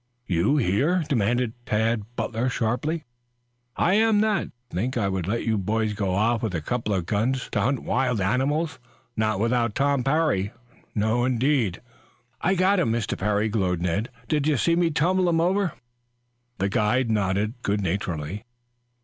"You 0.25 0.57
here?" 0.57 1.03
demanded 1.07 1.53
Tad 1.67 2.05
Butler 2.15 2.49
sharply. 2.49 3.03
"I 3.75 3.93
am 3.93 4.19
that. 4.21 4.49
Think 4.71 4.97
I 4.97 5.11
could 5.11 5.27
let 5.27 5.43
you 5.45 5.59
boys 5.59 5.93
go 5.93 6.15
off 6.15 6.41
with 6.41 6.55
a 6.55 6.59
couple 6.61 6.95
of 6.95 7.05
guns 7.05 7.49
to 7.51 7.61
hunt 7.61 7.83
wild 7.83 8.19
animals? 8.19 8.79
Not 9.15 9.39
without 9.39 9.75
Tom 9.75 10.03
Parry 10.03 10.53
no, 10.95 11.23
indeed!" 11.23 11.83
"I 12.41 12.55
got 12.55 12.79
him, 12.79 12.91
Mr. 12.91 13.15
Parry," 13.15 13.47
glowed 13.47 13.79
Ned. 13.81 14.09
"Did 14.27 14.47
you 14.47 14.57
see 14.57 14.75
me 14.75 14.89
tumble 14.89 15.29
him 15.29 15.39
over?" 15.39 15.73
The 16.57 16.67
guide 16.69 17.11
nodded 17.11 17.53
good 17.61 17.81
naturedly. 17.81 18.43